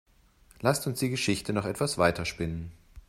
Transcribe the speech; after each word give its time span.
Lasst 0.61 0.87
uns 0.87 0.97
die 0.97 1.09
Geschichte 1.11 1.53
noch 1.53 1.65
etwas 1.67 1.99
weiter 1.99 2.25
spinnen. 2.25 2.71